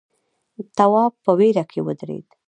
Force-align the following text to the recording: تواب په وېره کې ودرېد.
تواب 0.77 1.13
په 1.23 1.31
وېره 1.39 1.63
کې 1.71 1.79
ودرېد. 1.85 2.27